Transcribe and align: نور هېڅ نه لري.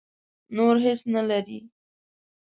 نور 0.55 0.75
هېڅ 0.85 0.99
نه 1.13 1.21
لري. 1.29 1.59